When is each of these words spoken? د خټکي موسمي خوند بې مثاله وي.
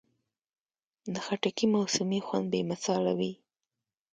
د 1.13 1.15
خټکي 1.25 1.65
موسمي 1.73 2.19
خوند 2.25 2.45
بې 2.51 2.61
مثاله 2.71 3.11
وي. 3.19 3.33